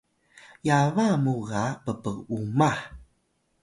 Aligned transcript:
yaba 0.67 1.05
muw 1.23 1.41
ga 1.49 1.63
pp’umah 1.83 2.79